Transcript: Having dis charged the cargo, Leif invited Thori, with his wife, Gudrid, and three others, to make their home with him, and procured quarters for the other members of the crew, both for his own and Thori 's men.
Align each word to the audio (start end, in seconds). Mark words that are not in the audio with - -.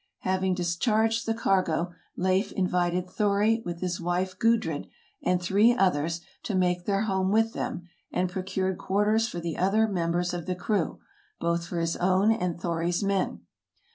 Having 0.21 0.55
dis 0.55 0.77
charged 0.77 1.27
the 1.27 1.35
cargo, 1.35 1.93
Leif 2.17 2.51
invited 2.53 3.05
Thori, 3.05 3.63
with 3.63 3.81
his 3.81 4.01
wife, 4.01 4.35
Gudrid, 4.39 4.87
and 5.21 5.39
three 5.39 5.75
others, 5.77 6.21
to 6.41 6.55
make 6.55 6.85
their 6.87 7.01
home 7.03 7.31
with 7.31 7.53
him, 7.53 7.87
and 8.11 8.27
procured 8.27 8.79
quarters 8.79 9.27
for 9.29 9.39
the 9.39 9.57
other 9.59 9.87
members 9.87 10.33
of 10.33 10.47
the 10.47 10.55
crew, 10.55 10.97
both 11.39 11.67
for 11.67 11.79
his 11.79 11.97
own 11.97 12.31
and 12.31 12.57
Thori 12.59 12.91
's 12.91 13.03
men. 13.03 13.41